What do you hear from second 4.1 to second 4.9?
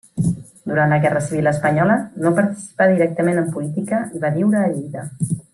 i va viure a